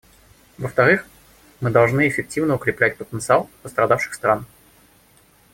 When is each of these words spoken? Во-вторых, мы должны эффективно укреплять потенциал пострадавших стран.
Во-вторых, 0.57 1.05
мы 1.59 1.69
должны 1.69 2.07
эффективно 2.07 2.55
укреплять 2.55 2.97
потенциал 2.97 3.51
пострадавших 3.61 4.15
стран. 4.15 4.47